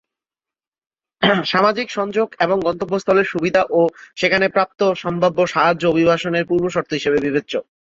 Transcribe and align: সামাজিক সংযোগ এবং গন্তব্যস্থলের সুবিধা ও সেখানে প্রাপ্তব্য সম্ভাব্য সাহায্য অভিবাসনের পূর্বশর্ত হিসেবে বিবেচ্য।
সামাজিক 1.45 1.87
সংযোগ 1.89 2.27
এবং 2.39 2.57
গন্তব্যস্থলের 2.59 3.31
সুবিধা 3.33 3.61
ও 3.71 3.81
সেখানে 4.17 4.45
প্রাপ্তব্য 4.49 4.93
সম্ভাব্য 4.95 5.39
সাহায্য 5.47 5.83
অভিবাসনের 5.87 6.47
পূর্বশর্ত 6.49 6.89
হিসেবে 6.93 7.17
বিবেচ্য। 7.19 7.53